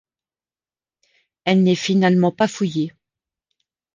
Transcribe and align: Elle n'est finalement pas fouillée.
Elle 1.45 1.61
n'est 1.61 1.75
finalement 1.75 2.31
pas 2.31 2.47
fouillée. 2.47 2.91